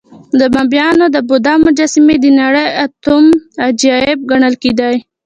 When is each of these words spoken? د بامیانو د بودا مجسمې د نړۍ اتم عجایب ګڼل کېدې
د 0.39 0.41
بامیانو 0.53 1.05
د 1.15 1.17
بودا 1.27 1.53
مجسمې 1.65 2.15
د 2.23 2.25
نړۍ 2.41 2.67
اتم 2.85 3.23
عجایب 3.67 4.19
ګڼل 4.31 4.53
کېدې 4.61 4.93